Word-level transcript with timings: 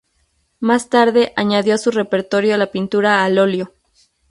Más 0.59 0.89
tarde 0.89 1.31
añadió 1.35 1.75
a 1.75 1.77
su 1.77 1.91
repertorio 1.91 2.57
la 2.57 2.71
pintura 2.71 3.23
al 3.23 3.37
óleo. 3.37 3.75